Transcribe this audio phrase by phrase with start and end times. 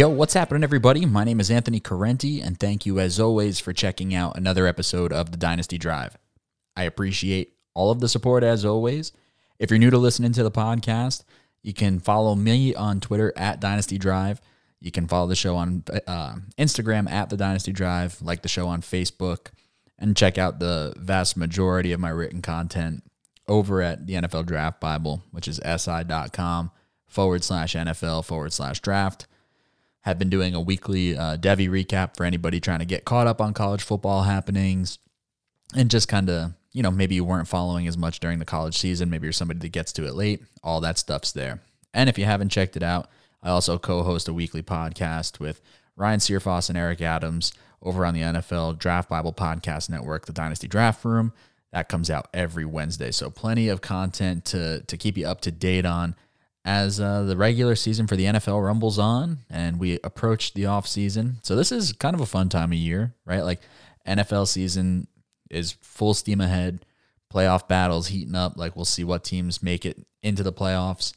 [0.00, 1.04] Yo, what's happening, everybody?
[1.04, 5.12] My name is Anthony Correnti, and thank you, as always, for checking out another episode
[5.12, 6.16] of the Dynasty Drive.
[6.74, 9.12] I appreciate all of the support, as always.
[9.58, 11.24] If you're new to listening to the podcast,
[11.62, 14.40] you can follow me on Twitter at Dynasty Drive.
[14.80, 18.68] You can follow the show on uh, Instagram at the Dynasty Drive, like the show
[18.68, 19.48] on Facebook,
[19.98, 23.04] and check out the vast majority of my written content
[23.46, 26.70] over at the NFL Draft Bible, which is si.com
[27.06, 29.26] forward slash NFL forward slash draft
[30.02, 33.40] have been doing a weekly uh, Devy recap for anybody trying to get caught up
[33.40, 34.98] on college football happenings
[35.76, 38.78] and just kind of, you know, maybe you weren't following as much during the college
[38.78, 39.10] season.
[39.10, 40.42] Maybe you're somebody that gets to it late.
[40.62, 41.60] All that stuff's there.
[41.92, 43.08] And if you haven't checked it out,
[43.42, 45.60] I also co host a weekly podcast with
[45.96, 50.68] Ryan Searfoss and Eric Adams over on the NFL Draft Bible Podcast Network, the Dynasty
[50.68, 51.32] Draft Room.
[51.72, 53.10] That comes out every Wednesday.
[53.10, 56.16] So plenty of content to, to keep you up to date on
[56.64, 60.86] as uh, the regular season for the NFL rumbles on and we approach the off
[60.86, 61.38] season.
[61.42, 63.40] So this is kind of a fun time of year, right?
[63.40, 63.60] Like
[64.06, 65.06] NFL season
[65.48, 66.84] is full steam ahead.
[67.32, 68.56] Playoff battles heating up.
[68.56, 71.14] Like we'll see what teams make it into the playoffs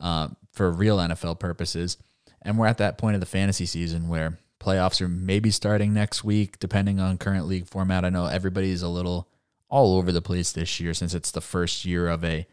[0.00, 1.98] uh, for real NFL purposes.
[2.40, 6.24] And we're at that point of the fantasy season where playoffs are maybe starting next
[6.24, 8.04] week, depending on current league format.
[8.04, 9.28] I know everybody's a little
[9.68, 12.46] all over the place this year since it's the first year of a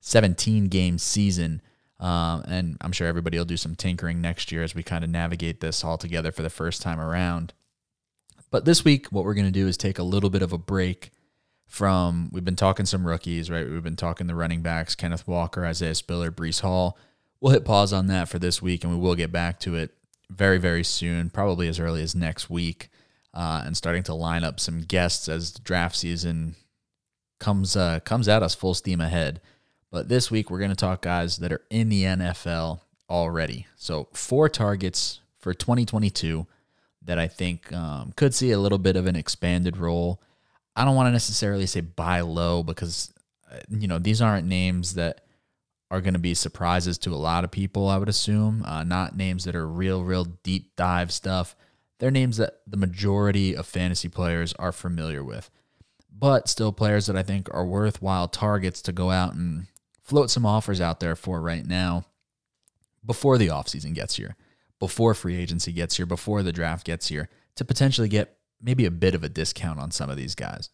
[0.00, 1.62] 17 game season
[1.98, 5.10] um, and I'm sure everybody will do some tinkering next year as we kind of
[5.10, 7.52] navigate this all together for the first time around.
[8.50, 10.58] But this week, what we're going to do is take a little bit of a
[10.58, 11.10] break
[11.66, 13.68] from, we've been talking some rookies, right?
[13.68, 16.96] We've been talking the running backs, Kenneth Walker, Isaiah Spiller, Breece Hall.
[17.40, 19.92] We'll hit pause on that for this week and we will get back to it
[20.30, 22.88] very, very soon, probably as early as next week,
[23.34, 26.56] uh, and starting to line up some guests as the draft season
[27.38, 29.40] comes uh, comes at us full steam ahead.
[29.96, 33.66] But this week, we're going to talk guys that are in the NFL already.
[33.76, 36.46] So, four targets for 2022
[37.06, 40.20] that I think um, could see a little bit of an expanded role.
[40.76, 43.10] I don't want to necessarily say buy low because,
[43.50, 45.22] uh, you know, these aren't names that
[45.90, 48.66] are going to be surprises to a lot of people, I would assume.
[48.66, 51.56] Uh, not names that are real, real deep dive stuff.
[52.00, 55.48] They're names that the majority of fantasy players are familiar with,
[56.12, 59.68] but still players that I think are worthwhile targets to go out and
[60.06, 62.04] float some offers out there for right now
[63.04, 64.36] before the offseason gets here,
[64.78, 68.90] before free agency gets here, before the draft gets here, to potentially get maybe a
[68.90, 70.70] bit of a discount on some of these guys.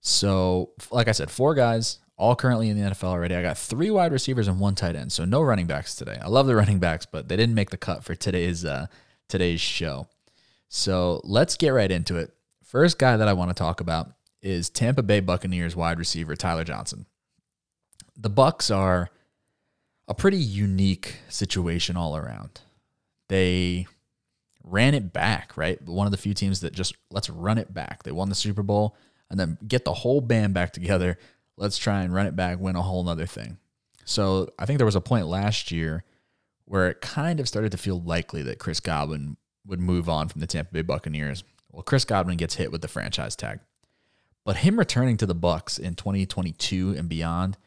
[0.00, 3.36] So, like I said, four guys, all currently in the NFL already.
[3.36, 6.18] I got three wide receivers and one tight end, so no running backs today.
[6.20, 8.86] I love the running backs, but they didn't make the cut for today's uh,
[9.28, 10.08] today's show.
[10.68, 12.32] So let's get right into it.
[12.64, 14.10] First guy that I want to talk about
[14.42, 17.06] is Tampa Bay Buccaneers wide receiver Tyler Johnson
[18.18, 19.10] the Bucks are
[20.08, 22.60] a pretty unique situation all around.
[23.28, 23.86] They
[24.64, 25.80] ran it back, right?
[25.82, 28.02] One of the few teams that just let's run it back.
[28.02, 28.96] They won the Super Bowl
[29.30, 31.18] and then get the whole band back together.
[31.56, 33.58] Let's try and run it back, win a whole nother thing.
[34.04, 36.04] So I think there was a point last year
[36.64, 39.36] where it kind of started to feel likely that Chris Godwin
[39.66, 41.44] would move on from the Tampa Bay Buccaneers.
[41.70, 43.60] Well, Chris Godwin gets hit with the franchise tag.
[44.44, 47.58] But him returning to the Bucks in 2022 and beyond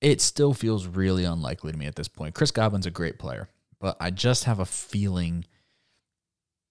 [0.00, 2.34] it still feels really unlikely to me at this point.
[2.34, 5.44] Chris Godwin's a great player, but I just have a feeling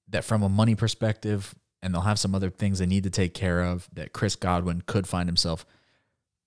[0.10, 3.34] that from a money perspective, and they'll have some other things they need to take
[3.34, 5.66] care of, that Chris Godwin could find himself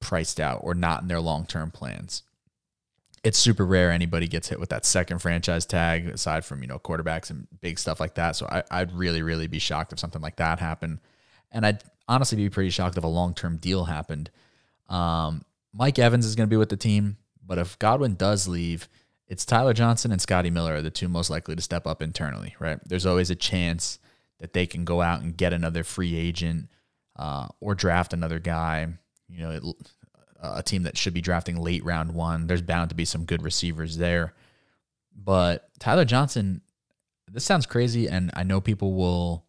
[0.01, 2.25] priced out or not in their long term plans.
[3.23, 6.81] It's super rare anybody gets hit with that second franchise tag, aside from you know
[6.81, 8.35] quarterbacks and big stuff like that.
[8.35, 10.99] So I, I'd really, really be shocked if something like that happened,
[11.53, 14.31] and I'd honestly be pretty shocked if a long term deal happened.
[14.89, 15.45] Um,
[15.75, 18.89] Mike Evans is going to be with the team, but if Godwin does leave,
[19.27, 22.55] it's Tyler Johnson and Scotty Miller are the two most likely to step up internally,
[22.59, 22.79] right?
[22.85, 23.99] There's always a chance
[24.41, 26.69] that they can go out and get another free agent
[27.17, 28.89] uh, or draft another guy.
[29.29, 29.63] You know, it,
[30.43, 32.47] a team that should be drafting late round one.
[32.47, 34.35] There's bound to be some good receivers there.
[35.15, 36.63] But Tyler Johnson,
[37.31, 39.47] this sounds crazy, and I know people will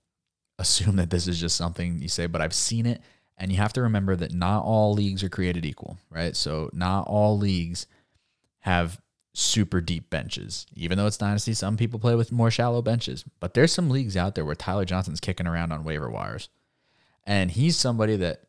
[0.60, 3.02] assume that this is just something you say, but I've seen it
[3.38, 6.35] and you have to remember that not all leagues are created equal, right?
[6.35, 7.88] So not all leagues
[8.59, 9.01] have
[9.33, 10.65] super deep benches.
[10.75, 13.25] Even though it's dynasty, some people play with more shallow benches.
[13.39, 16.50] But there's some leagues out there where Tyler Johnson's kicking around on waiver wires.
[17.25, 18.44] And he's somebody that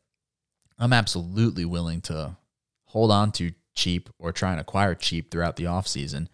[0.79, 2.37] I'm absolutely willing to
[2.87, 6.29] hold on to cheap or try and acquire cheap throughout the offseason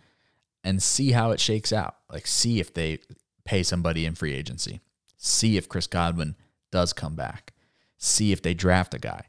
[0.65, 1.97] and see how it shakes out.
[2.11, 2.99] Like see if they
[3.45, 4.81] pay somebody in free agency.
[5.17, 6.35] See if Chris Godwin
[6.71, 7.53] does come back
[8.01, 9.27] see if they draft a guy.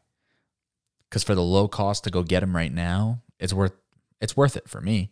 [1.10, 3.74] Because for the low cost to go get him right now, it's worth
[4.20, 5.12] it's worth it for me.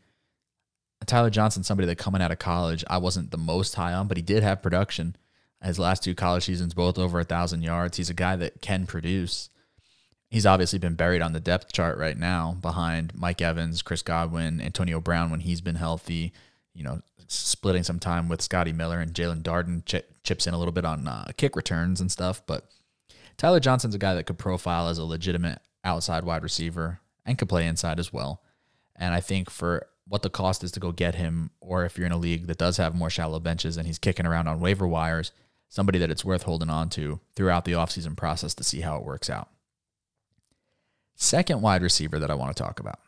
[1.05, 4.17] Tyler Johnson, somebody that coming out of college, I wasn't the most high on, but
[4.17, 5.15] he did have production.
[5.61, 7.97] His last two college seasons, both over a thousand yards.
[7.97, 9.49] He's a guy that can produce.
[10.29, 14.61] He's obviously been buried on the depth chart right now behind Mike Evans, Chris Godwin,
[14.61, 16.31] Antonio Brown when he's been healthy.
[16.73, 20.57] You know, splitting some time with Scotty Miller and Jaelon Darden ch- chips in a
[20.57, 22.41] little bit on uh, kick returns and stuff.
[22.45, 22.69] But
[23.39, 27.47] Tyler Johnson's a guy that could profile as a legitimate outside wide receiver and could
[27.47, 28.43] play inside as well.
[28.97, 32.05] And I think for what the cost is to go get him, or if you're
[32.05, 34.85] in a league that does have more shallow benches and he's kicking around on waiver
[34.85, 35.31] wires,
[35.69, 39.05] somebody that it's worth holding on to throughout the offseason process to see how it
[39.05, 39.47] works out.
[41.15, 42.99] Second wide receiver that I want to talk about,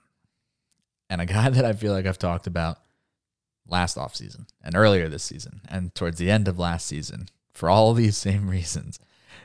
[1.10, 2.78] and a guy that I feel like I've talked about
[3.68, 7.94] last offseason and earlier this season and towards the end of last season for all
[7.94, 8.98] these same reasons,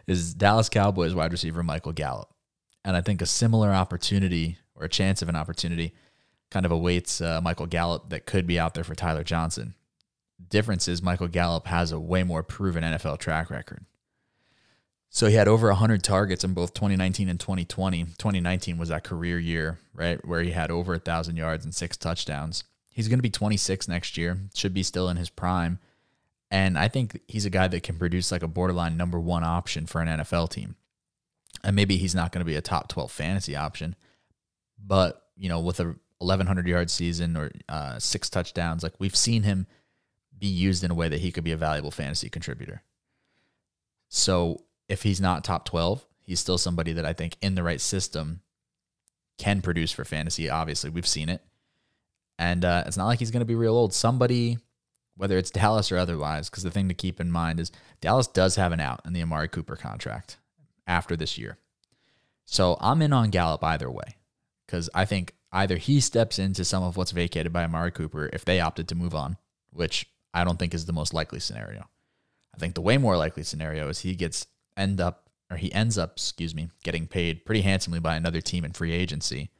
[0.06, 2.28] is Dallas Cowboys wide receiver Michael Gallup.
[2.84, 5.94] And I think a similar opportunity or a chance of an opportunity
[6.50, 9.74] kind of awaits uh, Michael Gallup that could be out there for Tyler Johnson.
[10.48, 13.84] Difference is Michael Gallup has a way more proven NFL track record.
[15.08, 18.04] So he had over 100 targets in both 2019 and 2020.
[18.04, 22.64] 2019 was that career year, right, where he had over 1,000 yards and six touchdowns.
[22.90, 25.78] He's going to be 26 next year, should be still in his prime.
[26.50, 29.86] And I think he's a guy that can produce like a borderline number one option
[29.86, 30.76] for an NFL team.
[31.64, 33.96] And maybe he's not going to be a top 12 fantasy option,
[34.78, 38.82] but, you know, with a 1100 yard season or uh, six touchdowns.
[38.82, 39.66] Like we've seen him
[40.38, 42.82] be used in a way that he could be a valuable fantasy contributor.
[44.08, 47.80] So if he's not top 12, he's still somebody that I think in the right
[47.80, 48.40] system
[49.38, 50.48] can produce for fantasy.
[50.48, 51.42] Obviously, we've seen it.
[52.38, 53.92] And uh, it's not like he's going to be real old.
[53.92, 54.58] Somebody,
[55.16, 58.56] whether it's Dallas or otherwise, because the thing to keep in mind is Dallas does
[58.56, 60.38] have an out in the Amari Cooper contract
[60.86, 61.58] after this year.
[62.44, 64.16] So I'm in on Gallup either way
[64.66, 68.44] because I think either he steps into some of what's vacated by Amari Cooper if
[68.44, 69.36] they opted to move on,
[69.70, 71.88] which I don't think is the most likely scenario.
[72.54, 74.46] I think the way more likely scenario is he gets
[74.76, 78.64] end up or he ends up, excuse me, getting paid pretty handsomely by another team
[78.64, 79.50] in free agency.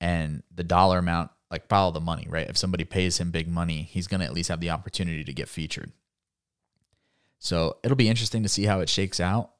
[0.00, 2.48] And the dollar amount, like follow the money, right?
[2.48, 5.32] If somebody pays him big money, he's going to at least have the opportunity to
[5.32, 5.92] get featured.
[7.38, 9.50] So it'll be interesting to see how it shakes out.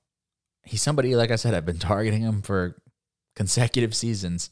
[0.62, 2.76] He's somebody, like I said, I've been targeting him for
[3.34, 4.50] consecutive seasons.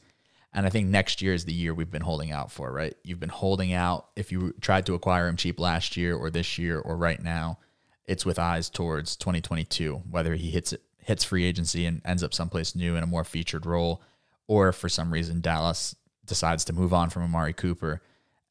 [0.52, 2.94] And I think next year is the year we've been holding out for, right?
[3.04, 4.08] You've been holding out.
[4.16, 7.58] If you tried to acquire him cheap last year or this year or right now,
[8.06, 12.32] it's with eyes towards 2022, whether he hits it, hits free agency and ends up
[12.32, 14.02] someplace new in a more featured role,
[14.46, 15.94] or for some reason Dallas
[16.28, 18.00] decides to move on from Amari Cooper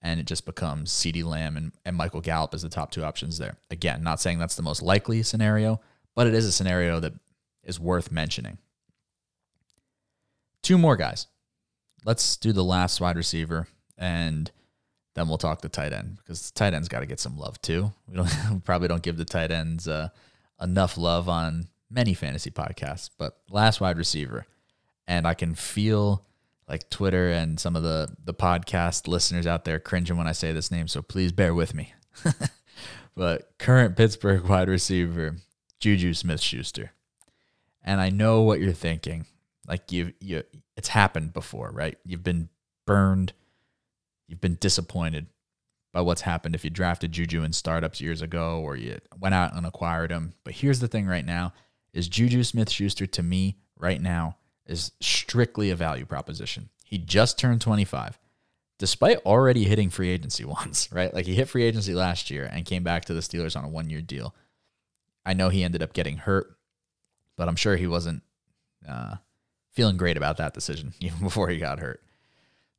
[0.02, 3.38] and it just becomes CeeDee Lamb and, and Michael Gallup as the top two options
[3.38, 3.58] there.
[3.72, 5.82] Again, not saying that's the most likely scenario,
[6.16, 7.14] but it is a scenario that
[7.64, 8.58] is worth mentioning.
[10.62, 11.28] Two more guys
[12.06, 14.50] let's do the last wide receiver and
[15.14, 17.92] then we'll talk the tight end because tight end's got to get some love too.
[18.08, 20.10] We don't we probably don't give the tight ends uh,
[20.62, 24.46] enough love on many fantasy podcasts, but last wide receiver,
[25.08, 26.24] and I can feel
[26.68, 30.52] like Twitter and some of the the podcast listeners out there cringing when I say
[30.52, 31.94] this name, so please bear with me.
[33.16, 35.38] but current Pittsburgh wide receiver
[35.80, 36.92] Juju Smith Schuster,
[37.83, 39.26] and I know what you're thinking.
[39.68, 40.44] Like you, you,
[40.78, 41.97] it's happened before, right?
[42.06, 42.47] You've been
[42.86, 43.33] burned,
[44.28, 45.28] you've been disappointed
[45.92, 49.56] by what's happened if you drafted Juju in startups years ago or you went out
[49.56, 50.33] and acquired him.
[50.44, 51.54] But here's the thing right now
[51.92, 56.69] is Juju Smith Schuster to me right now is strictly a value proposition.
[56.83, 58.19] He just turned 25
[58.80, 61.14] despite already hitting free agency once, right?
[61.14, 63.69] Like he hit free agency last year and came back to the Steelers on a
[63.69, 64.36] one year deal.
[65.26, 66.56] I know he ended up getting hurt,
[67.36, 68.24] but I'm sure he wasn't
[68.88, 69.16] uh,
[69.71, 72.02] feeling great about that decision even before he got hurt.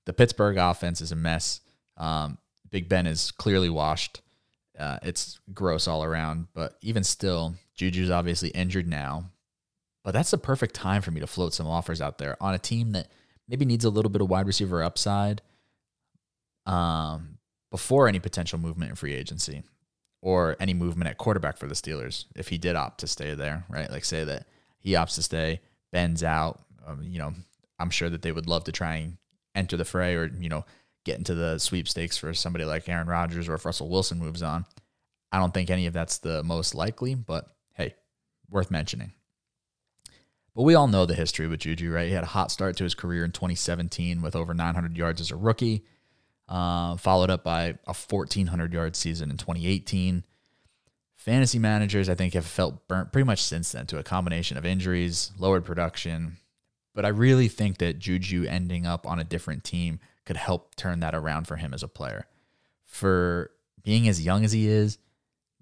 [0.06, 1.60] The Pittsburgh offense is a mess.
[1.96, 2.38] Um,
[2.70, 4.22] Big Ben is clearly washed.
[4.78, 9.30] Uh, it's gross all around, but even still, Juju's obviously injured now.
[10.08, 12.58] But that's the perfect time for me to float some offers out there on a
[12.58, 13.08] team that
[13.46, 15.42] maybe needs a little bit of wide receiver upside
[16.64, 17.36] um,
[17.70, 19.64] before any potential movement in free agency
[20.22, 23.66] or any movement at quarterback for the Steelers if he did opt to stay there,
[23.68, 23.90] right?
[23.90, 24.46] Like say that
[24.78, 25.60] he opts to stay,
[25.92, 27.34] Ben's out, um, you know,
[27.78, 29.18] I'm sure that they would love to try and
[29.54, 30.64] enter the fray or, you know,
[31.04, 34.64] get into the sweepstakes for somebody like Aaron Rodgers or if Russell Wilson moves on.
[35.30, 37.94] I don't think any of that's the most likely, but hey,
[38.48, 39.12] worth mentioning.
[40.58, 42.08] But we all know the history with Juju, right?
[42.08, 45.30] He had a hot start to his career in 2017 with over 900 yards as
[45.30, 45.84] a rookie,
[46.48, 50.24] uh, followed up by a 1,400 yard season in 2018.
[51.14, 54.66] Fantasy managers, I think, have felt burnt pretty much since then to a combination of
[54.66, 56.38] injuries, lowered production,
[56.92, 60.98] but I really think that Juju ending up on a different team could help turn
[60.98, 62.26] that around for him as a player.
[62.84, 63.52] for
[63.84, 64.98] being as young as he is,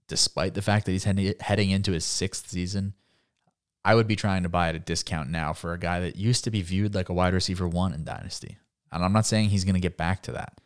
[0.08, 2.94] despite the fact that he's heading into his sixth season,
[3.86, 6.42] I would be trying to buy at a discount now for a guy that used
[6.42, 8.58] to be viewed like a wide receiver one in Dynasty.
[8.90, 10.60] And I'm not saying he's going to get back to that.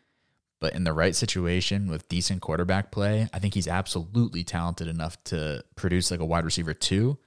[0.59, 5.23] But in the right situation with decent quarterback play, I think he's absolutely talented enough
[5.25, 7.19] to produce like a wide receiver two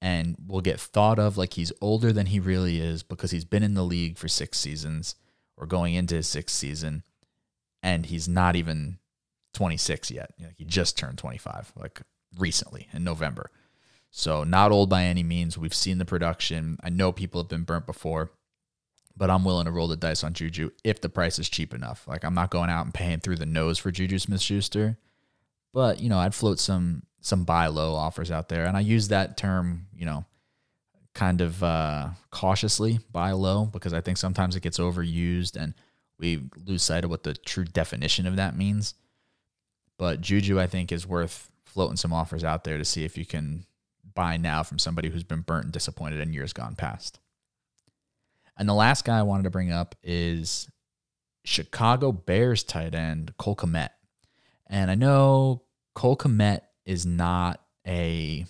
[0.00, 3.62] and will get thought of like he's older than he really is because he's been
[3.62, 5.14] in the league for six seasons
[5.58, 7.02] or going into his sixth season
[7.82, 8.98] and he's not even
[9.52, 10.30] 26 yet.
[10.56, 12.00] he just turned 25 like
[12.38, 13.50] recently in November.
[14.10, 15.58] So not old by any means.
[15.58, 16.78] We've seen the production.
[16.82, 18.30] I know people have been burnt before
[19.18, 22.06] but I'm willing to roll the dice on Juju if the price is cheap enough.
[22.06, 24.96] Like I'm not going out and paying through the nose for Juju Smith Schuster.
[25.74, 28.64] But, you know, I'd float some some buy low offers out there.
[28.64, 30.24] And I use that term, you know,
[31.14, 35.74] kind of uh, cautiously buy low because I think sometimes it gets overused and
[36.18, 38.94] we lose sight of what the true definition of that means.
[39.98, 43.26] But Juju, I think, is worth floating some offers out there to see if you
[43.26, 43.66] can
[44.18, 47.20] buy now from somebody who's been burnt and disappointed in years gone past.
[48.56, 50.68] And the last guy I wanted to bring up is
[51.44, 53.90] Chicago Bears tight end Cole Kmet.
[54.66, 55.62] And I know
[55.94, 58.44] Cole Kmet is not a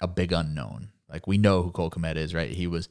[0.00, 0.90] a big unknown.
[1.10, 2.52] Like we know who Cole Kmet is, right?
[2.52, 2.88] He was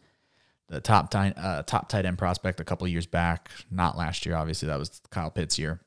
[0.67, 4.35] the top tight uh, top tight end prospect a couple years back, not last year.
[4.35, 5.79] Obviously, that was Kyle Pitts year.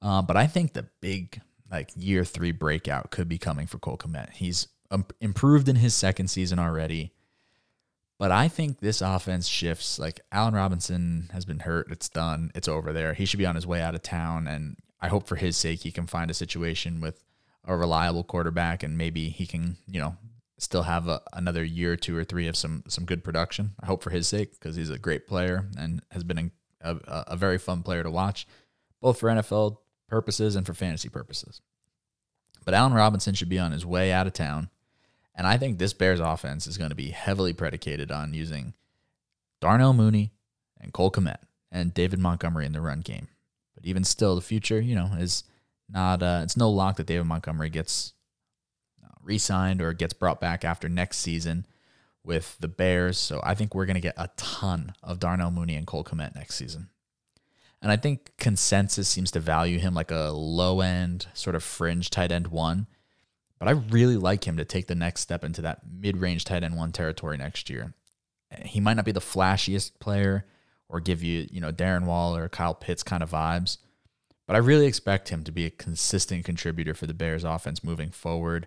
[0.00, 3.98] Uh, but I think the big like year three breakout could be coming for Cole
[3.98, 4.30] Kmet.
[4.30, 7.12] He's um, improved in his second season already.
[8.18, 9.98] But I think this offense shifts.
[9.98, 11.90] Like Allen Robinson has been hurt.
[11.90, 12.52] It's done.
[12.54, 13.14] It's over there.
[13.14, 14.46] He should be on his way out of town.
[14.46, 17.24] And I hope for his sake he can find a situation with
[17.64, 20.16] a reliable quarterback and maybe he can, you know,
[20.58, 23.72] still have a, another year or two or three of some some good production.
[23.80, 27.24] I hope for his sake because he's a great player and has been a, a,
[27.28, 28.46] a very fun player to watch,
[29.00, 31.60] both for NFL purposes and for fantasy purposes.
[32.64, 34.70] But Allen Robinson should be on his way out of town.
[35.34, 38.74] And I think this Bears offense is going to be heavily predicated on using
[39.60, 40.32] Darnell Mooney
[40.80, 41.38] and Cole Kmet
[41.72, 43.28] and David Montgomery in the run game.
[43.74, 45.44] But even still, the future, you know, is
[45.88, 48.12] not, uh, it's no lock that David Montgomery gets
[49.04, 51.66] uh, re signed or gets brought back after next season
[52.22, 53.18] with the Bears.
[53.18, 56.34] So I think we're going to get a ton of Darnell Mooney and Cole Kmet
[56.34, 56.90] next season.
[57.82, 62.08] And I think consensus seems to value him like a low end, sort of fringe
[62.08, 62.86] tight end one.
[63.58, 66.62] But I really like him to take the next step into that mid range tight
[66.62, 67.94] end one territory next year.
[68.64, 70.46] He might not be the flashiest player
[70.88, 73.78] or give you, you know, Darren Waller or Kyle Pitts kind of vibes,
[74.46, 78.10] but I really expect him to be a consistent contributor for the Bears offense moving
[78.10, 78.66] forward.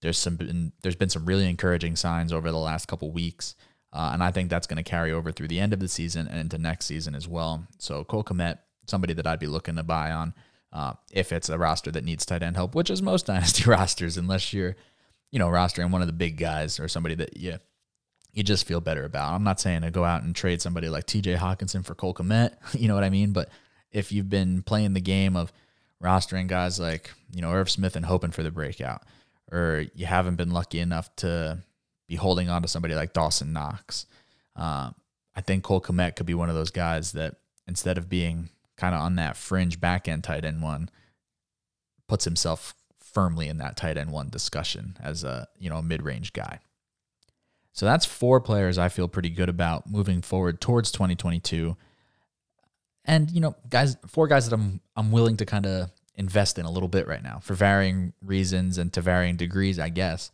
[0.00, 3.56] There's some there's been some really encouraging signs over the last couple weeks,
[3.92, 6.28] uh, and I think that's going to carry over through the end of the season
[6.28, 7.66] and into next season as well.
[7.78, 10.34] So Cole Kmet, somebody that I'd be looking to buy on
[10.76, 14.18] uh, if it's a roster that needs tight end help, which is most dynasty rosters,
[14.18, 14.76] unless you're,
[15.32, 17.58] you know, rostering one of the big guys or somebody that you
[18.34, 19.32] you just feel better about.
[19.32, 21.36] I'm not saying to go out and trade somebody like T.J.
[21.36, 23.32] Hockenson for Cole Kmet, you know what I mean?
[23.32, 23.48] But
[23.90, 25.50] if you've been playing the game of
[26.02, 29.02] rostering guys like you know Irv Smith and hoping for the breakout,
[29.50, 31.58] or you haven't been lucky enough to
[32.06, 34.04] be holding on to somebody like Dawson Knox,
[34.54, 34.90] uh,
[35.34, 38.94] I think Cole Kmet could be one of those guys that instead of being kind
[38.94, 40.90] of on that fringe back end tight end one,
[42.08, 46.32] puts himself firmly in that tight end one discussion as a you know mid range
[46.32, 46.60] guy.
[47.72, 51.76] So that's four players I feel pretty good about moving forward towards 2022.
[53.04, 56.64] And you know, guys, four guys that I'm I'm willing to kind of invest in
[56.64, 60.30] a little bit right now for varying reasons and to varying degrees, I guess.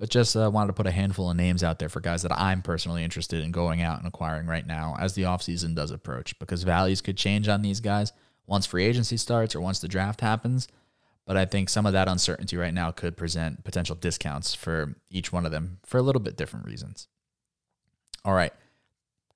[0.00, 2.32] But just uh, wanted to put a handful of names out there for guys that
[2.32, 6.38] I'm personally interested in going out and acquiring right now as the offseason does approach
[6.38, 8.14] because values could change on these guys
[8.46, 10.68] once free agency starts or once the draft happens.
[11.26, 15.34] But I think some of that uncertainty right now could present potential discounts for each
[15.34, 17.06] one of them for a little bit different reasons.
[18.24, 18.54] All right.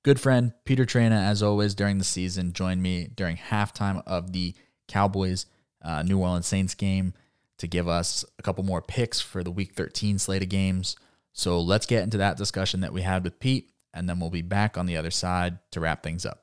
[0.02, 4.54] Good friend Peter Traina, as always, during the season, joined me during halftime of the
[4.88, 5.44] Cowboys
[5.83, 7.12] uh, New Orleans Saints game
[7.58, 10.96] to give us a couple more picks for the week 13 slate of games.
[11.32, 14.42] So let's get into that discussion that we had with Pete, and then we'll be
[14.42, 16.40] back on the other side to wrap things up.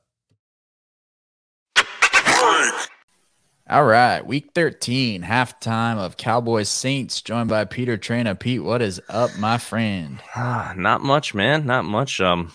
[3.69, 8.37] All right, week 13, halftime of Cowboys Saints, joined by Peter Traina.
[8.37, 10.19] Pete, what is up, my friend?
[10.35, 11.65] Not much, man.
[11.65, 12.19] Not much.
[12.19, 12.51] Um,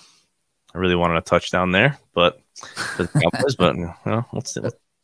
[0.74, 2.42] I really wanted a touchdown there, but
[2.98, 4.58] the Cowboys, but you know, let's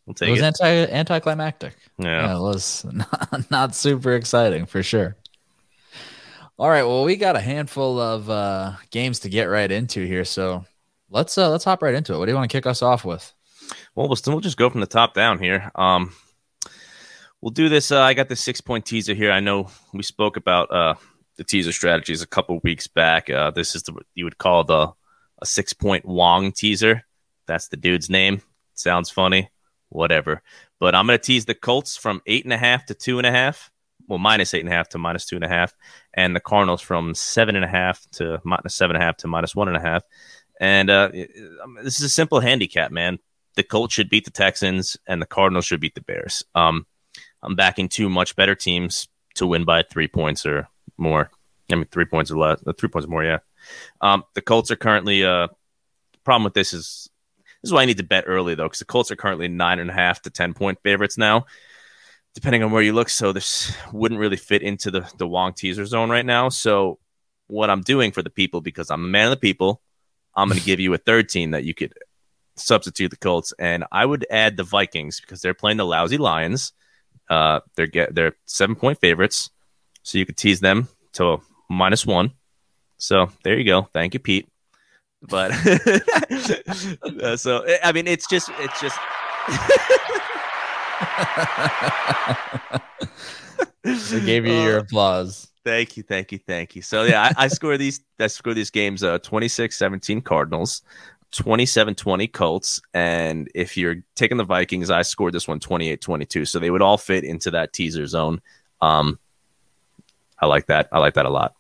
[0.07, 0.45] We'll take it was it.
[0.45, 1.77] anti anticlimactic.
[1.99, 2.27] Yeah.
[2.27, 5.17] yeah, it was not, not super exciting for sure.
[6.59, 10.25] All right, well, we got a handful of uh, games to get right into here,
[10.25, 10.65] so
[11.11, 12.19] let's uh, let's hop right into it.
[12.19, 13.33] What do you want to kick us off with?
[13.95, 15.71] Well, we'll still just go from the top down here.
[15.75, 16.13] Um,
[17.41, 17.91] we'll do this.
[17.91, 19.31] Uh, I got the six point teaser here.
[19.31, 20.95] I know we spoke about uh,
[21.37, 23.31] the teaser strategies a couple weeks back.
[23.31, 24.93] Uh, this is the you would call the
[25.41, 27.05] a six point Wong teaser.
[27.47, 28.43] That's the dude's name.
[28.75, 29.51] Sounds funny,
[29.93, 30.43] whatever.
[30.81, 33.27] But I'm going to tease the Colts from eight and a half to two and
[33.27, 33.71] a half.
[34.09, 35.75] Well, minus eight and a half to minus two and a half,
[36.13, 39.29] and the Cardinals from seven and a half to minus seven and a half to
[39.29, 40.03] minus one and a half.
[40.61, 41.11] And uh,
[41.63, 43.19] um, this is a simple handicap, man.
[43.55, 46.45] The Colts should beat the Texans, and the Cardinals should beat the Bears.
[46.55, 46.87] Um,
[47.43, 50.69] I'm backing two much better teams to win by three points or
[50.99, 51.31] more.
[51.71, 52.63] I mean, three points or less.
[52.67, 53.39] Uh, three points or more, yeah.
[54.01, 55.25] Um, the Colts are currently.
[55.25, 55.49] Uh,
[56.25, 57.11] problem with this is
[57.63, 59.91] is why I need to bet early though, because the Colts are currently nine and
[59.91, 61.47] a half to ten point favorites now,
[62.35, 63.09] depending on where you look.
[63.09, 66.49] So this wouldn't really fit into the the Wong teaser zone right now.
[66.49, 66.99] So
[67.47, 69.83] what I'm doing for the people, because I'm a man of the people,
[70.35, 71.93] I'm going to give you a third team that you could
[72.57, 76.73] substitute the Colts, and I would add the Vikings because they're playing the lousy Lions.
[77.31, 79.51] Uh, they're get they're seven point favorites,
[80.03, 81.41] so you could tease them to
[81.71, 82.33] minus one.
[82.99, 83.89] So there you go.
[83.93, 84.49] Thank you, Pete.
[85.29, 85.53] But
[87.23, 88.99] uh, so I mean, it's just it's just.
[93.85, 95.49] I gave you your uh, applause.
[95.65, 96.83] Thank you, thank you, thank you.
[96.83, 100.83] So yeah, I, I score these I score these games uh 26-17 Cardinals,
[101.33, 106.49] 27-20 Colts, and if you're taking the Vikings, I scored this one 28-22.
[106.49, 108.41] So they would all fit into that teaser zone.
[108.81, 109.19] Um
[110.39, 110.89] I like that.
[110.91, 111.55] I like that a lot.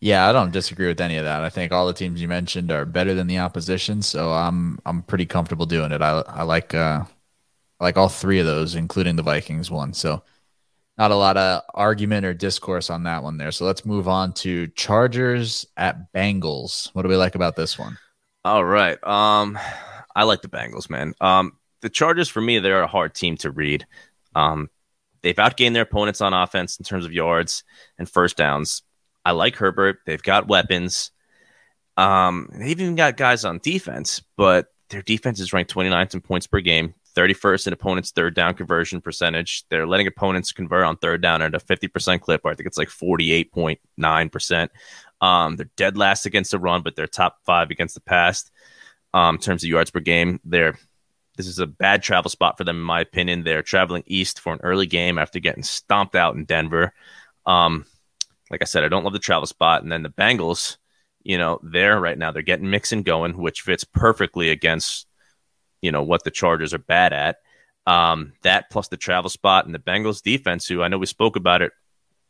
[0.00, 1.42] Yeah, I don't disagree with any of that.
[1.42, 5.02] I think all the teams you mentioned are better than the opposition, so I'm I'm
[5.02, 6.02] pretty comfortable doing it.
[6.02, 7.04] I I like uh
[7.80, 9.92] I like all three of those, including the Vikings one.
[9.94, 10.22] So
[10.98, 13.52] not a lot of argument or discourse on that one there.
[13.52, 16.90] So let's move on to Chargers at Bengals.
[16.92, 17.98] What do we like about this one?
[18.44, 19.02] All right.
[19.04, 19.58] Um,
[20.14, 21.14] I like the Bengals, man.
[21.20, 23.86] Um, the Chargers for me, they're a hard team to read.
[24.34, 24.70] Um,
[25.22, 27.62] they've outgained their opponents on offense in terms of yards
[27.98, 28.82] and first downs.
[29.28, 29.98] I like Herbert.
[30.06, 31.10] They've got weapons.
[31.98, 36.46] Um, they've even got guys on defense, but their defense is ranked 29th in points
[36.46, 36.94] per game.
[37.14, 39.64] 31st in opponents' third down conversion percentage.
[39.68, 42.88] They're letting opponents convert on third down at a 50% clip, I think it's like
[42.88, 44.68] 48.9%.
[45.20, 48.50] Um, they're dead last against the run, but they're top five against the pass
[49.12, 50.40] um, in terms of yards per game.
[50.42, 50.78] They're
[51.36, 53.44] this is a bad travel spot for them, in my opinion.
[53.44, 56.94] They're traveling east for an early game after getting stomped out in Denver.
[57.46, 57.84] Um,
[58.50, 59.82] like I said, I don't love the travel spot.
[59.82, 60.76] And then the Bengals,
[61.22, 65.08] you know, they're right now, they're getting Mixon going, which fits perfectly against
[65.80, 67.38] you know what the Chargers are bad at.
[67.86, 71.36] Um, that plus the travel spot and the Bengals defense, who I know we spoke
[71.36, 71.72] about it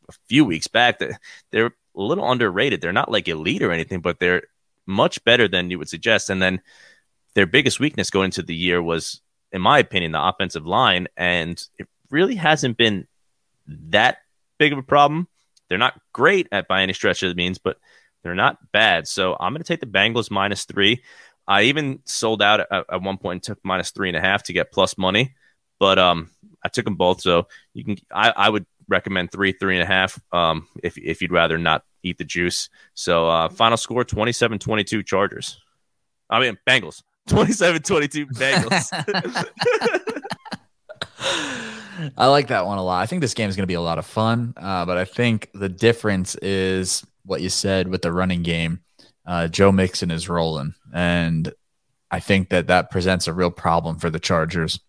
[0.08, 1.18] a few weeks back, that
[1.50, 2.80] they're a little underrated.
[2.80, 4.44] They're not like elite or anything, but they're
[4.86, 6.30] much better than you would suggest.
[6.30, 6.60] And then
[7.34, 11.60] their biggest weakness going into the year was, in my opinion, the offensive line, and
[11.78, 13.08] it really hasn't been
[13.66, 14.18] that
[14.58, 15.26] big of a problem.
[15.68, 17.78] They're not great at by any stretch of the means, but
[18.22, 19.06] they're not bad.
[19.06, 21.02] So I'm going to take the Bengals minus three.
[21.46, 24.42] I even sold out at, at one point and took minus three and a half
[24.44, 25.34] to get plus money,
[25.78, 26.30] but um,
[26.64, 27.20] I took them both.
[27.20, 31.22] So you can, I, I would recommend three, three and a half um, if, if
[31.22, 32.68] you'd rather not eat the juice.
[32.94, 35.60] So uh, final score 27 22 Chargers.
[36.28, 39.44] I mean, Bengals 27 22 Bengals.
[42.16, 43.02] I like that one a lot.
[43.02, 45.04] I think this game is going to be a lot of fun, uh, but I
[45.04, 48.80] think the difference is what you said with the running game
[49.28, 51.52] uh, Joe Mixon is rolling, and
[52.10, 54.80] I think that that presents a real problem for the Chargers.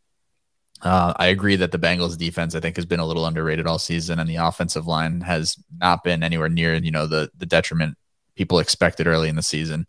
[0.81, 3.79] Uh, I agree that the Bengals defense, I think, has been a little underrated all
[3.79, 7.97] season, and the offensive line has not been anywhere near, you know, the the detriment
[8.35, 9.85] people expected early in the season.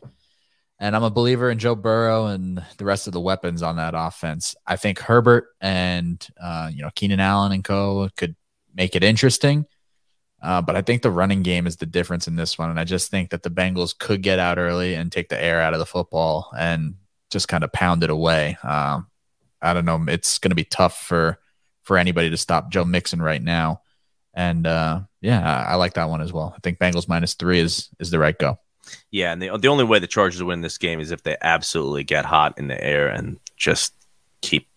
[0.82, 3.92] And I'm a believer in Joe Burrow and the rest of the weapons on that
[3.94, 4.54] offense.
[4.66, 8.34] I think Herbert and uh, you know Keenan Allen and Co could
[8.74, 9.66] make it interesting.
[10.42, 12.70] Uh, but I think the running game is the difference in this one.
[12.70, 15.60] And I just think that the Bengals could get out early and take the air
[15.60, 16.94] out of the football and
[17.30, 18.56] just kind of pound it away.
[18.62, 19.08] Um,
[19.60, 20.02] I don't know.
[20.08, 21.38] It's going to be tough for
[21.82, 23.82] for anybody to stop Joe Mixon right now.
[24.32, 26.54] And uh, yeah, I, I, like that one as well.
[26.56, 28.58] I think Bengals minus three is is the right go.
[29.10, 32.04] Yeah, and the the only way the Chargers win this game is if they absolutely
[32.04, 33.94] get hot in the air and just
[34.40, 34.68] keep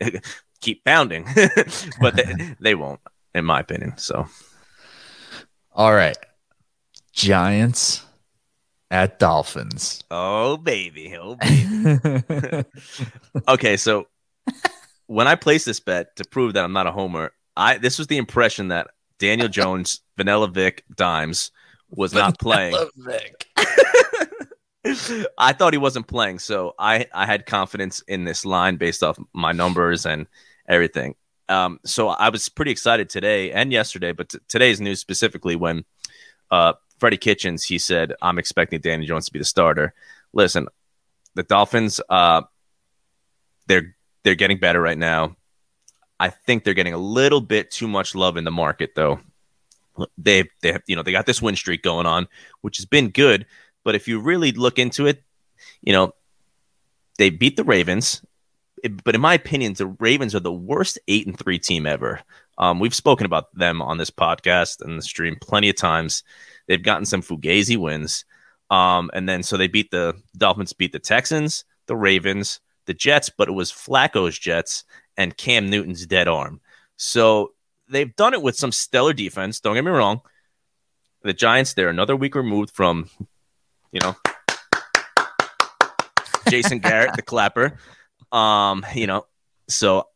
[0.60, 1.26] keep pounding.
[2.00, 3.00] but they, they won't,
[3.34, 3.96] in my opinion.
[3.96, 4.26] So
[5.72, 6.16] all right.
[7.12, 8.04] Giants
[8.90, 10.02] at Dolphins.
[10.10, 12.64] Oh baby, oh baby.
[13.48, 14.06] okay, so
[15.06, 18.06] when I placed this bet to prove that I'm not a homer, I this was
[18.06, 21.50] the impression that Daniel Jones, Vanilla Vic, Dimes
[21.90, 22.74] was not playing.
[25.38, 29.18] I thought he wasn't playing, so I I had confidence in this line based off
[29.34, 30.26] my numbers and
[30.68, 31.16] everything.
[31.48, 35.84] Um, so I was pretty excited today and yesterday, but t- today's news specifically when
[36.50, 39.92] uh, Freddie Kitchens he said I'm expecting Danny Jones to be the starter.
[40.32, 40.68] Listen,
[41.34, 42.42] the Dolphins uh,
[43.66, 45.36] they're they're getting better right now.
[46.18, 49.20] I think they're getting a little bit too much love in the market though.
[50.16, 52.26] They they you know they got this win streak going on,
[52.60, 53.46] which has been good.
[53.84, 55.22] But if you really look into it,
[55.82, 56.14] you know
[57.18, 58.22] they beat the Ravens.
[59.04, 62.20] but in my opinion, the Ravens are the worst eight and three team ever.
[62.56, 66.22] Um, we've spoken about them on this podcast and the stream plenty of times.
[66.66, 68.24] They've gotten some fugazi wins.
[68.70, 73.28] Um, and then so they beat the Dolphins, beat the Texans, the Ravens, the Jets,
[73.28, 74.84] but it was Flacco's Jets
[75.16, 76.60] and Cam Newton's dead arm.
[76.96, 77.52] So
[77.90, 79.60] they've done it with some stellar defense.
[79.60, 80.20] Don't get me wrong.
[81.22, 83.10] The Giants, they're another week removed from,
[83.92, 84.16] you know,
[86.48, 87.76] Jason Garrett, the clapper.
[88.32, 89.26] Um, you know,
[89.68, 90.06] so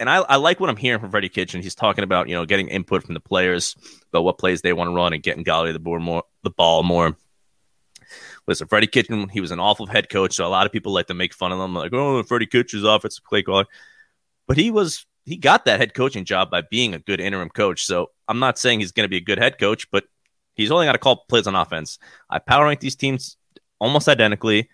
[0.00, 1.62] and I, I like what I'm hearing from Freddie Kitchen.
[1.62, 3.76] He's talking about, you know, getting input from the players
[4.08, 7.16] about what plays they want to run and getting Golladay board more the ball more.
[8.46, 11.06] Listen, Freddie Kitchen, he was an awful head coach, so a lot of people like
[11.06, 13.64] to make fun of him, like, oh, Freddie Kitchen's offensive play caller.
[14.46, 17.84] But he was he got that head coaching job by being a good interim coach.
[17.84, 20.04] So I'm not saying he's going to be a good head coach, but
[20.54, 21.98] he's only got to call plays on offense.
[22.28, 23.36] I power rank these teams
[23.78, 24.68] almost identically.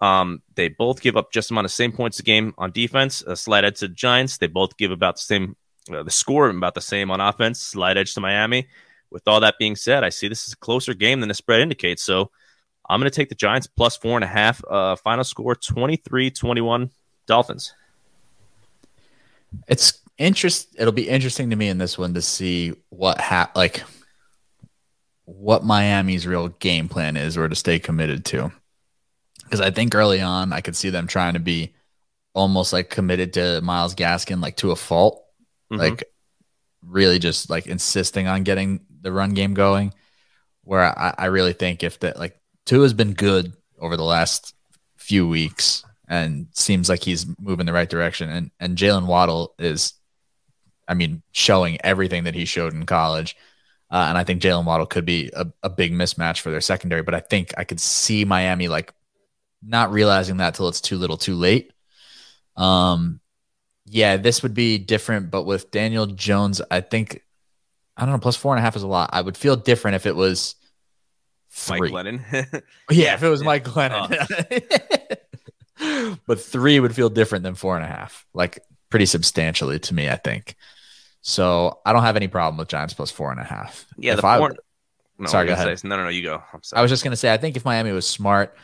[0.00, 3.22] Um, they both give up just amount of same points a game on defense.
[3.22, 4.38] A slight edge to the Giants.
[4.38, 5.56] They both give about the same,
[5.92, 7.60] uh, the score about the same on offense.
[7.60, 8.68] Slight edge to Miami.
[9.10, 11.60] With all that being said, I see this is a closer game than the spread
[11.60, 12.02] indicates.
[12.02, 12.30] So
[12.88, 14.62] I'm going to take the Giants plus four and a half.
[14.68, 16.90] Uh, final score 23 21
[17.26, 17.74] Dolphins.
[19.68, 20.74] It's interest.
[20.78, 23.82] It'll be interesting to me in this one to see what hap like
[25.24, 28.52] what Miami's real game plan is or to stay committed to.
[29.44, 31.74] Because I think early on I could see them trying to be
[32.34, 35.24] almost like committed to Myles Gaskin like to a fault.
[35.70, 35.80] Mm-hmm.
[35.80, 36.04] Like
[36.84, 39.94] really just like insisting on getting the run game going.
[40.64, 44.54] Where I, I really think if that like Tua has been good over the last
[44.96, 48.28] few weeks and seems like he's moving the right direction.
[48.28, 49.94] And and Jaylen Waddle is,
[50.86, 53.34] I mean, showing everything that he showed in college.
[53.90, 57.02] Uh, and I think Jaylen Waddle could be a, a big mismatch for their secondary.
[57.02, 58.92] But I think I could see Miami like
[59.62, 61.72] not realizing that till it's too little, too late.
[62.56, 63.20] Um,
[63.86, 65.30] yeah, this would be different.
[65.30, 67.22] But with Daniel Jones, I think
[67.96, 68.18] I don't know.
[68.18, 69.10] Plus four and a half is a lot.
[69.14, 70.56] I would feel different if it was
[71.48, 71.90] three.
[71.90, 72.62] Mike Glennon.
[72.90, 74.14] yeah, if it was Mike Glennon.
[74.50, 75.16] Oh.
[76.26, 80.08] but three would feel different than four and a half, like pretty substantially to me,
[80.08, 80.54] I think.
[81.22, 83.86] So I don't have any problem with Giants plus four and a half.
[83.96, 84.52] Yeah, if the four.
[84.52, 84.54] I,
[85.18, 85.78] no, sorry, go ahead.
[85.78, 86.42] Say, no, no, no, you go.
[86.74, 88.56] i was just gonna say, I think if Miami was smart,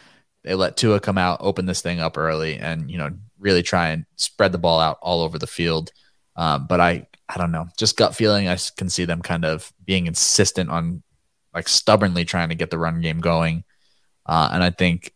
[0.42, 3.88] they let Tua come out, open this thing up early, and you know really try
[3.88, 5.92] and spread the ball out all over the field.
[6.36, 8.48] Um, but I, I don't know, just gut feeling.
[8.48, 11.02] I can see them kind of being insistent on
[11.54, 13.64] like stubbornly trying to get the run game going.
[14.26, 15.12] Uh, and I think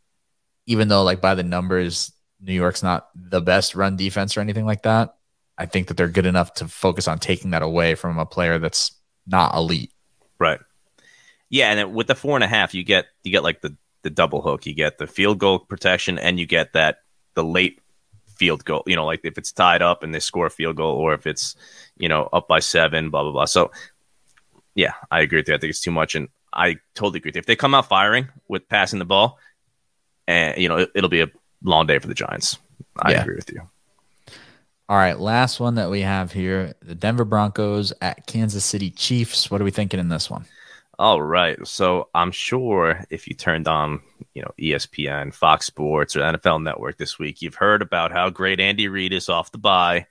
[0.73, 4.65] even though like by the numbers, New York's not the best run defense or anything
[4.65, 5.17] like that,
[5.59, 8.59] I think that they're good enough to focus on taking that away from a player
[8.59, 8.93] that's
[9.27, 9.93] not elite.
[10.39, 10.61] Right.
[11.51, 13.77] Yeah, and then with the four and a half, you get you get like the
[14.01, 14.65] the double hook.
[14.65, 17.03] You get the field goal protection, and you get that
[17.35, 17.81] the late
[18.37, 18.83] field goal.
[18.87, 21.27] You know, like if it's tied up and they score a field goal, or if
[21.27, 21.55] it's
[21.99, 23.45] you know up by seven, blah blah blah.
[23.45, 23.71] So
[24.75, 25.55] yeah, I agree with you.
[25.55, 27.33] I think it's too much, and I totally agree.
[27.35, 29.39] If they come out firing with passing the ball,
[30.33, 31.31] and you know, it, will be a
[31.63, 32.59] long day for the Giants.
[32.97, 33.23] I yeah.
[33.23, 33.63] agree with you.
[34.89, 39.51] All right, last one that we have here: the Denver Broncos at Kansas City Chiefs.
[39.51, 40.45] What are we thinking in this one?
[40.99, 44.01] All right, so I'm sure if you turned on,
[44.35, 48.61] you know, ESPN, Fox Sports, or NFL Network this week, you've heard about how great
[48.61, 50.07] Andy Reid is off the bye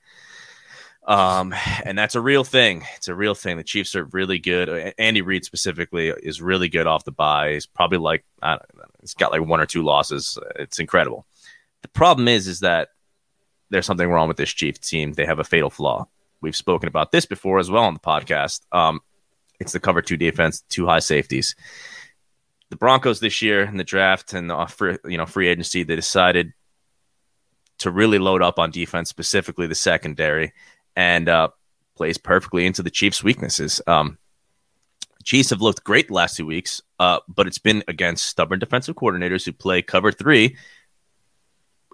[1.04, 1.52] um,
[1.84, 2.84] and that's a real thing.
[2.96, 3.56] It's a real thing.
[3.56, 4.94] The Chiefs are really good.
[4.98, 7.54] Andy Reid specifically is really good off the bye.
[7.54, 10.38] He's probably like I don't know, it's got like one or two losses.
[10.56, 11.26] It's incredible.
[11.82, 12.90] The problem is, is that
[13.70, 15.12] there's something wrong with this Chiefs team.
[15.12, 16.06] They have a fatal flaw.
[16.40, 18.60] We've spoken about this before as well on the podcast.
[18.70, 19.00] Um,
[19.58, 21.56] it's the cover two defense, two high safeties.
[22.70, 25.96] The Broncos this year in the draft and the free, you know free agency, they
[25.96, 26.52] decided
[27.78, 30.52] to really load up on defense, specifically the secondary
[30.96, 31.48] and uh,
[31.96, 33.80] plays perfectly into the Chiefs' weaknesses.
[33.86, 34.18] Um,
[35.24, 38.96] Chiefs have looked great the last two weeks, uh, but it's been against stubborn defensive
[38.96, 40.56] coordinators who play cover three.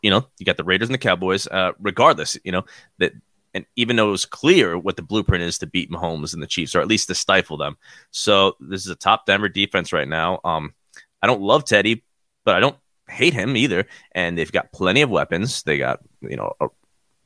[0.02, 1.46] You know, you got the Raiders and the Cowboys.
[1.46, 2.64] Uh, regardless, you know
[2.98, 3.12] that,
[3.52, 6.46] and even though it was clear what the blueprint is to beat Mahomes and the
[6.46, 7.76] Chiefs, or at least to stifle them.
[8.10, 10.40] So this is a top Denver defense right now.
[10.44, 10.72] Um,
[11.20, 12.04] I don't love Teddy,
[12.44, 12.76] but I don't
[13.08, 13.86] hate him either.
[14.12, 15.62] And they've got plenty of weapons.
[15.64, 16.68] They got, you know, uh,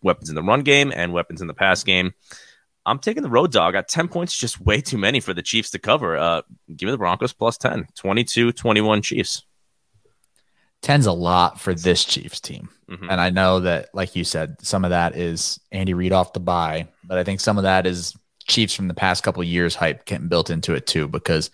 [0.03, 2.13] weapons in the run game and weapons in the pass game.
[2.85, 5.71] I'm taking the road dog at 10 points, just way too many for the Chiefs
[5.71, 6.17] to cover.
[6.17, 6.43] Uh,
[6.75, 9.45] give me the Broncos plus 10, 22 21 Chiefs.
[10.83, 12.69] 10's a lot for this Chiefs team.
[12.91, 13.09] Mm-hmm.
[13.09, 16.41] And I know that, like you said, some of that is Andy Reid off the
[16.41, 18.17] bye, but I think some of that is
[18.49, 21.51] Chiefs from the past couple years hype getting built into it too, because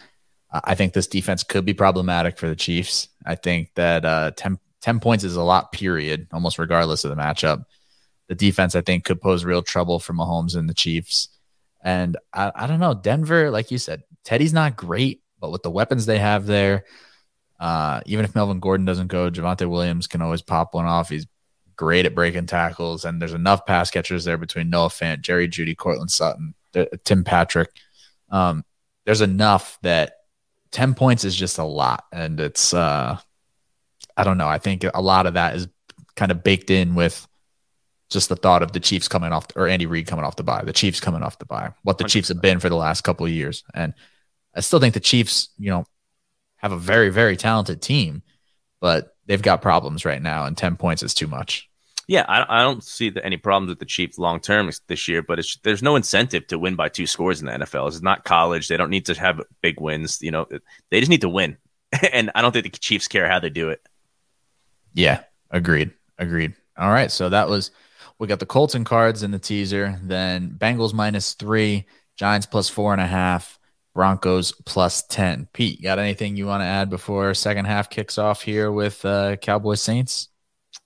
[0.51, 3.09] I think this defense could be problematic for the Chiefs.
[3.27, 7.23] I think that uh, 10, 10 points is a lot, period, almost regardless of the
[7.23, 7.67] matchup.
[8.29, 11.29] The defense, I think, could pose real trouble for Mahomes and the Chiefs.
[11.83, 15.71] And I, I don't know, Denver, like you said, Teddy's not great, but with the
[15.71, 16.85] weapons they have there,
[17.59, 21.09] uh, even if Melvin Gordon doesn't go, Javonte Williams can always pop one off.
[21.09, 21.27] He's
[21.77, 25.77] great at breaking tackles, and there's enough pass catchers there between Noah Fant, Jerry Jeudy,
[25.77, 26.55] Courtland Sutton,
[27.05, 27.71] Tim Patrick.
[28.31, 28.65] Um,
[29.05, 30.13] there's enough that
[30.73, 32.05] 10 points is just a lot.
[32.13, 33.19] And it's, uh,
[34.17, 34.49] I don't know.
[34.49, 35.69] I think a lot of that is
[36.15, 37.27] kind of baked in with
[38.09, 40.63] just the thought of the Chiefs coming off or Andy Reid coming off the bye,
[40.65, 42.09] the Chiefs coming off the bye, what the 100%.
[42.09, 43.65] Chiefs have been for the last couple of years.
[43.75, 43.95] And
[44.55, 45.85] I still think the Chiefs, you know,
[46.57, 48.23] have a very, very talented team,
[48.81, 51.69] but they've got problems right now, and 10 points is too much.
[52.09, 55.23] Yeah, I, I don't see the, any problems with the Chiefs long term this year,
[55.23, 57.87] but there's no incentive to win by two scores in the NFL.
[57.89, 58.69] It's not college.
[58.69, 60.23] They don't need to have big wins.
[60.23, 60.47] You know,
[60.91, 61.59] they just need to win.
[62.13, 63.87] and I don't think the Chiefs care how they do it.
[64.95, 65.91] Yeah, agreed.
[66.19, 66.55] Agreed.
[66.79, 67.13] All right.
[67.13, 67.71] So that was,
[68.19, 72.93] we got the Colton cards in the teaser, then Bengals minus three, Giants plus four
[72.93, 73.59] and a half,
[73.95, 75.49] Broncos plus 10.
[75.53, 79.37] Pete, got anything you want to add before second half kicks off here with uh,
[79.37, 80.29] Cowboys Saints?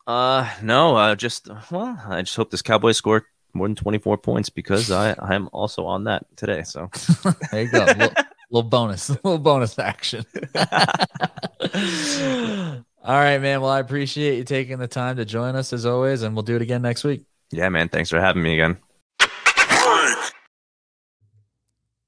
[0.06, 4.50] Uh, no, uh, just, well, I just hope this Cowboys score more than 24 points
[4.50, 6.62] because I, I'm also on that today.
[6.64, 6.90] So
[7.50, 7.84] there you go.
[7.84, 8.10] little,
[8.50, 10.26] little bonus, little bonus action.
[13.04, 13.60] All right, man.
[13.60, 16.54] Well, I appreciate you taking the time to join us as always, and we'll do
[16.54, 17.24] it again next week.
[17.50, 17.88] Yeah, man.
[17.88, 18.78] Thanks for having me again.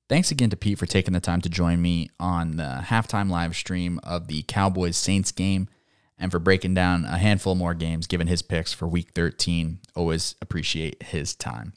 [0.09, 3.57] Thanks again to Pete for taking the time to join me on the halftime live
[3.57, 5.67] stream of the Cowboys Saints game
[6.19, 9.81] and for breaking down a handful more games, given his picks for week 13.
[9.97, 11.73] Always appreciate his time.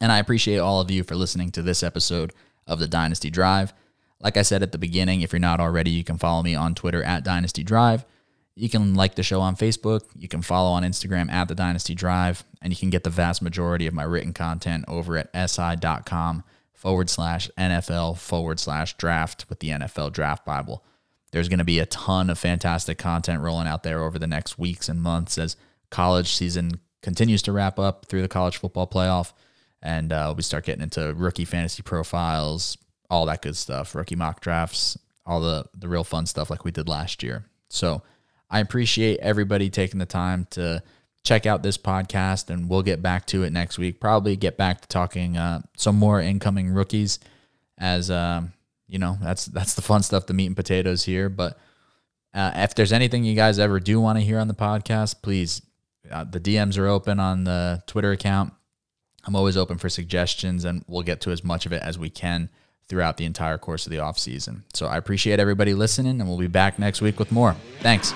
[0.00, 2.32] And I appreciate all of you for listening to this episode
[2.66, 3.74] of the Dynasty Drive.
[4.20, 6.74] Like I said at the beginning, if you're not already, you can follow me on
[6.74, 8.06] Twitter at Dynasty Drive.
[8.60, 10.02] You can like the show on Facebook.
[10.14, 12.44] You can follow on Instagram at the Dynasty Drive.
[12.60, 16.44] And you can get the vast majority of my written content over at si.com
[16.74, 20.84] forward slash NFL forward slash draft with the NFL Draft Bible.
[21.30, 24.58] There's going to be a ton of fantastic content rolling out there over the next
[24.58, 25.56] weeks and months as
[25.88, 29.32] college season continues to wrap up through the college football playoff.
[29.82, 32.76] And uh, we start getting into rookie fantasy profiles,
[33.08, 36.70] all that good stuff, rookie mock drafts, all the, the real fun stuff like we
[36.70, 37.46] did last year.
[37.70, 38.02] So
[38.50, 40.82] I appreciate everybody taking the time to
[41.22, 44.00] check out this podcast and we'll get back to it next week.
[44.00, 47.18] Probably get back to talking uh, some more incoming rookies
[47.78, 48.52] as um,
[48.88, 51.28] you know, that's that's the fun stuff, the meat and potatoes here.
[51.28, 51.58] But
[52.34, 55.62] uh, if there's anything you guys ever do want to hear on the podcast, please,
[56.10, 58.52] uh, the DMs are open on the Twitter account.
[59.24, 62.10] I'm always open for suggestions and we'll get to as much of it as we
[62.10, 62.48] can
[62.90, 64.64] throughout the entire course of the off season.
[64.74, 67.56] So I appreciate everybody listening, and we'll be back next week with more.
[67.80, 68.12] Thanks.